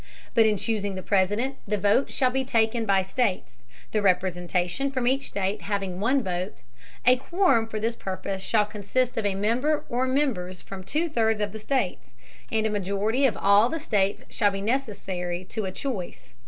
[0.33, 3.59] But in choosing the President, the votes shall be taken by states,
[3.91, 6.63] the representation from each state having one vote;
[7.05, 11.39] a quorum for this purpose shall consist of a member or members from two thirds
[11.39, 12.15] of the states,
[12.51, 16.33] and a majority of all the states shall be necessary to a choice.